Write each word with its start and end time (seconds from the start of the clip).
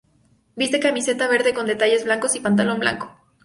Viste 0.55 0.79
camiseta 0.79 1.27
verde 1.27 1.53
con 1.53 1.67
detalles 1.67 2.05
blancos 2.05 2.33
y 2.35 2.39
pantalón 2.39 2.79
blanco. 2.79 3.15